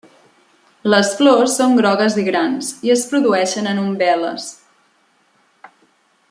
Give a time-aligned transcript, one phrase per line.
[0.93, 4.49] Les flors són grogues i grans, i es produeixen en umbel·les.